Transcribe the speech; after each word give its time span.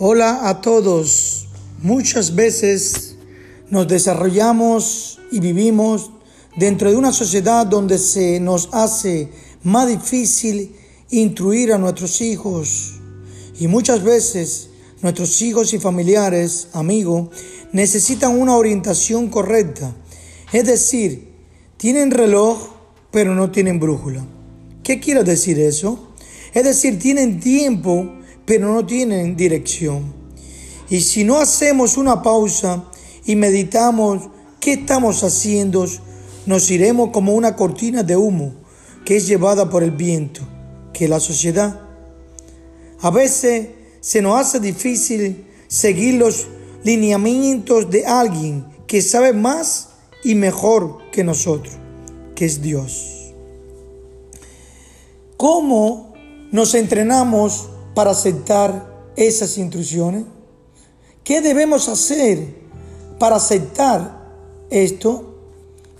Hola 0.00 0.48
a 0.48 0.60
todos. 0.60 1.48
Muchas 1.82 2.36
veces 2.36 3.16
nos 3.68 3.88
desarrollamos 3.88 5.18
y 5.32 5.40
vivimos 5.40 6.12
dentro 6.54 6.88
de 6.88 6.96
una 6.96 7.12
sociedad 7.12 7.66
donde 7.66 7.98
se 7.98 8.38
nos 8.38 8.68
hace 8.70 9.28
más 9.64 9.88
difícil 9.88 10.76
instruir 11.10 11.72
a 11.72 11.78
nuestros 11.78 12.20
hijos. 12.20 13.00
Y 13.58 13.66
muchas 13.66 14.04
veces 14.04 14.68
nuestros 15.02 15.42
hijos 15.42 15.74
y 15.74 15.80
familiares, 15.80 16.68
amigos, 16.74 17.30
necesitan 17.72 18.38
una 18.38 18.54
orientación 18.54 19.28
correcta. 19.28 19.96
Es 20.52 20.64
decir, 20.64 21.32
tienen 21.76 22.12
reloj, 22.12 22.68
pero 23.10 23.34
no 23.34 23.50
tienen 23.50 23.80
brújula. 23.80 24.24
¿Qué 24.84 25.00
quiere 25.00 25.24
decir 25.24 25.58
eso? 25.58 26.14
Es 26.54 26.62
decir, 26.62 27.00
tienen 27.00 27.40
tiempo, 27.40 28.12
pero 28.48 28.72
no 28.72 28.86
tienen 28.86 29.36
dirección. 29.36 30.10
Y 30.88 31.02
si 31.02 31.22
no 31.22 31.36
hacemos 31.36 31.98
una 31.98 32.22
pausa 32.22 32.86
y 33.26 33.36
meditamos 33.36 34.22
qué 34.58 34.72
estamos 34.72 35.22
haciendo, 35.22 35.86
nos 36.46 36.70
iremos 36.70 37.10
como 37.10 37.34
una 37.34 37.54
cortina 37.56 38.02
de 38.02 38.16
humo 38.16 38.54
que 39.04 39.16
es 39.16 39.26
llevada 39.26 39.68
por 39.68 39.82
el 39.82 39.90
viento, 39.90 40.40
que 40.94 41.04
es 41.04 41.10
la 41.10 41.20
sociedad. 41.20 41.78
A 43.00 43.10
veces 43.10 43.68
se 44.00 44.22
nos 44.22 44.40
hace 44.40 44.60
difícil 44.60 45.44
seguir 45.66 46.14
los 46.14 46.46
lineamientos 46.84 47.90
de 47.90 48.06
alguien 48.06 48.64
que 48.86 49.02
sabe 49.02 49.34
más 49.34 49.90
y 50.24 50.34
mejor 50.34 51.10
que 51.12 51.22
nosotros, 51.22 51.74
que 52.34 52.46
es 52.46 52.62
Dios. 52.62 53.34
¿Cómo 55.36 56.14
nos 56.50 56.74
entrenamos 56.74 57.68
para 57.98 58.12
aceptar 58.12 59.12
esas 59.16 59.58
instrucciones? 59.58 60.22
¿Qué 61.24 61.40
debemos 61.40 61.88
hacer 61.88 62.54
para 63.18 63.34
aceptar 63.34 64.36
esto? 64.70 65.34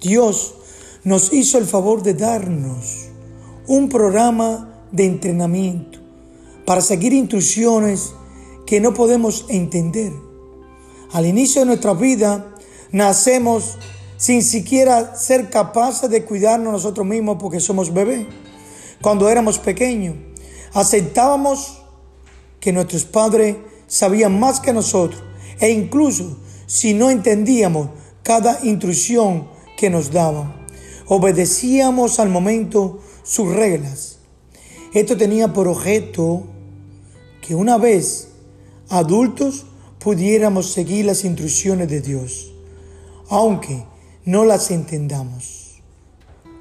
Dios 0.00 0.54
nos 1.04 1.34
hizo 1.34 1.58
el 1.58 1.66
favor 1.66 2.02
de 2.02 2.14
darnos 2.14 3.10
un 3.66 3.90
programa 3.90 4.86
de 4.90 5.04
entrenamiento 5.04 5.98
para 6.64 6.80
seguir 6.80 7.12
instrucciones 7.12 8.14
que 8.64 8.80
no 8.80 8.94
podemos 8.94 9.44
entender. 9.50 10.14
Al 11.12 11.26
inicio 11.26 11.60
de 11.60 11.66
nuestra 11.66 11.92
vida 11.92 12.54
nacemos 12.90 13.76
sin 14.16 14.42
siquiera 14.42 15.14
ser 15.14 15.50
capaces 15.50 16.08
de 16.08 16.24
cuidarnos 16.24 16.72
nosotros 16.72 17.06
mismos 17.06 17.36
porque 17.38 17.60
somos 17.60 17.92
bebés. 17.92 18.26
Cuando 19.02 19.28
éramos 19.28 19.58
pequeños, 19.58 20.16
aceptábamos 20.72 21.81
que 22.62 22.72
nuestros 22.72 23.04
padres 23.04 23.56
sabían 23.88 24.38
más 24.38 24.60
que 24.60 24.72
nosotros 24.72 25.20
e 25.58 25.70
incluso 25.70 26.38
si 26.66 26.94
no 26.94 27.10
entendíamos 27.10 27.88
cada 28.22 28.60
instrucción 28.62 29.48
que 29.76 29.90
nos 29.90 30.12
daban, 30.12 30.54
obedecíamos 31.06 32.20
al 32.20 32.28
momento 32.28 33.00
sus 33.24 33.52
reglas. 33.52 34.18
Esto 34.94 35.16
tenía 35.16 35.52
por 35.52 35.66
objeto 35.66 36.44
que 37.40 37.56
una 37.56 37.78
vez 37.78 38.28
adultos 38.88 39.66
pudiéramos 39.98 40.70
seguir 40.70 41.06
las 41.06 41.24
instrucciones 41.24 41.88
de 41.88 42.00
Dios, 42.00 42.52
aunque 43.28 43.84
no 44.24 44.44
las 44.44 44.70
entendamos. 44.70 45.82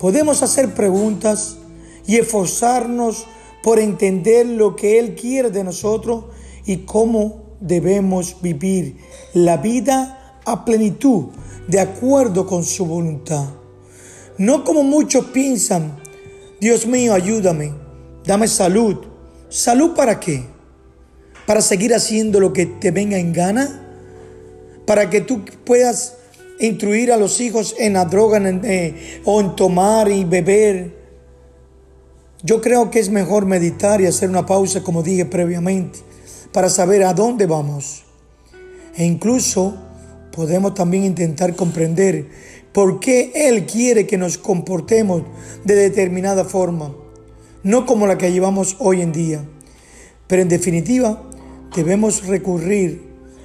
Podemos 0.00 0.42
hacer 0.42 0.74
preguntas 0.74 1.56
y 2.04 2.16
esforzarnos 2.16 3.26
por 3.64 3.78
entender 3.78 4.44
lo 4.44 4.76
que 4.76 4.98
Él 4.98 5.14
quiere 5.14 5.48
de 5.48 5.64
nosotros 5.64 6.26
y 6.66 6.84
cómo 6.84 7.56
debemos 7.60 8.36
vivir 8.42 8.98
la 9.32 9.56
vida 9.56 10.38
a 10.44 10.66
plenitud, 10.66 11.28
de 11.66 11.80
acuerdo 11.80 12.46
con 12.46 12.62
su 12.62 12.84
voluntad. 12.84 13.46
No 14.36 14.64
como 14.64 14.82
muchos 14.82 15.24
piensan, 15.26 15.96
Dios 16.60 16.86
mío, 16.86 17.14
ayúdame, 17.14 17.72
dame 18.26 18.48
salud. 18.48 18.98
¿Salud 19.48 19.94
para 19.94 20.20
qué? 20.20 20.44
¿Para 21.46 21.62
seguir 21.62 21.94
haciendo 21.94 22.40
lo 22.40 22.52
que 22.52 22.66
te 22.66 22.90
venga 22.90 23.16
en 23.16 23.32
gana? 23.32 23.82
¿Para 24.84 25.08
que 25.08 25.22
tú 25.22 25.42
puedas 25.64 26.18
instruir 26.60 27.10
a 27.10 27.16
los 27.16 27.40
hijos 27.40 27.74
en 27.78 27.94
la 27.94 28.04
droga 28.04 28.42
eh, 28.46 29.22
o 29.24 29.40
en 29.40 29.56
tomar 29.56 30.10
y 30.10 30.24
beber? 30.24 31.03
Yo 32.46 32.60
creo 32.60 32.90
que 32.90 32.98
es 33.00 33.08
mejor 33.08 33.46
meditar 33.46 34.02
y 34.02 34.06
hacer 34.06 34.28
una 34.28 34.44
pausa, 34.44 34.82
como 34.82 35.02
dije 35.02 35.24
previamente, 35.24 36.00
para 36.52 36.68
saber 36.68 37.02
a 37.04 37.14
dónde 37.14 37.46
vamos. 37.46 38.04
E 38.94 39.06
incluso 39.06 39.74
podemos 40.30 40.74
también 40.74 41.04
intentar 41.04 41.56
comprender 41.56 42.28
por 42.74 43.00
qué 43.00 43.32
Él 43.34 43.64
quiere 43.64 44.06
que 44.06 44.18
nos 44.18 44.36
comportemos 44.36 45.22
de 45.64 45.74
determinada 45.74 46.44
forma, 46.44 46.94
no 47.62 47.86
como 47.86 48.06
la 48.06 48.18
que 48.18 48.30
llevamos 48.30 48.76
hoy 48.78 49.00
en 49.00 49.12
día. 49.12 49.42
Pero 50.26 50.42
en 50.42 50.50
definitiva, 50.50 51.22
debemos 51.74 52.26
recurrir 52.26 53.00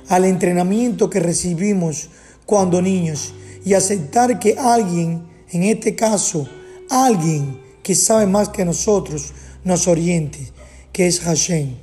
al 0.09 0.25
entrenamiento 0.25 1.09
que 1.09 1.21
recibimos 1.21 2.09
cuando 2.45 2.81
niños 2.81 3.33
y 3.63 3.75
aceptar 3.75 4.39
que 4.39 4.57
alguien, 4.59 5.23
en 5.51 5.63
este 5.63 5.95
caso, 5.95 6.49
alguien, 6.89 7.68
que 7.89 7.95
sabe 7.95 8.27
más 8.27 8.49
que 8.49 8.63
nosotros, 8.65 9.33
nos 9.63 9.87
oriente, 9.87 10.51
que 10.93 11.07
es 11.07 11.21
Hashem, 11.21 11.73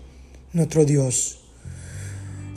nuestro 0.53 0.84
Dios. 0.84 1.41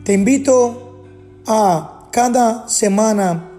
Te 0.03 0.13
invito 0.13 1.03
a 1.47 2.09
cada 2.11 2.69
semana 2.69 3.49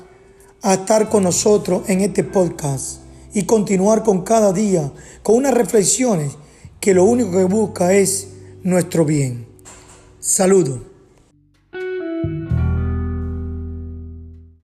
a 0.63 0.75
estar 0.75 1.09
con 1.09 1.25
nosotros 1.25 1.89
en 1.89 2.03
este 2.03 2.23
podcast 2.23 3.01
y 3.35 3.43
continuar 3.43 4.05
con 4.05 4.23
cada 4.23 4.53
día 4.53 4.93
con 5.25 5.35
unas 5.35 5.55
reflexiones 5.55 6.37
que 6.79 6.95
lo 6.95 7.03
único 7.03 7.33
que 7.33 7.43
busca 7.43 7.93
es 7.93 8.29
nuestro 8.63 9.05
bien. 9.05 9.49
Saludo. 10.21 10.90